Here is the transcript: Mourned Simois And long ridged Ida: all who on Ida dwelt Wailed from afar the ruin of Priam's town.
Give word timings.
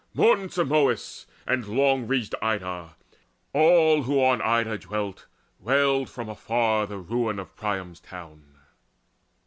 Mourned 0.15 0.49
Simois 0.51 1.27
And 1.45 1.67
long 1.67 2.07
ridged 2.07 2.33
Ida: 2.41 2.95
all 3.53 4.01
who 4.01 4.15
on 4.19 4.41
Ida 4.41 4.79
dwelt 4.79 5.27
Wailed 5.59 6.09
from 6.09 6.27
afar 6.27 6.87
the 6.87 6.97
ruin 6.97 7.37
of 7.37 7.55
Priam's 7.55 7.99
town. 7.99 8.57